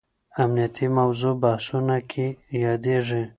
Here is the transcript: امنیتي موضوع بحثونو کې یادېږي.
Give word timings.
امنیتي 0.43 0.85
موضوع 0.97 1.33
بحثونو 1.43 1.97
کې 2.11 2.27
یادېږي. 2.63 3.21